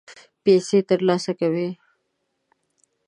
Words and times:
پیسې 0.43 0.79
ترلاسه 0.89 1.31
کوي. 1.39 1.69